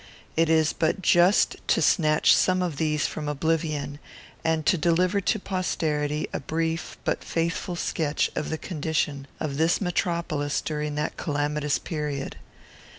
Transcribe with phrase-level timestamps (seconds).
[0.35, 3.99] It is but just to snatch some of these from oblivion,
[4.43, 9.79] and to deliver to posterity a brief but faithful sketch of the condition of this
[9.79, 12.37] metropolis during that calamitous period.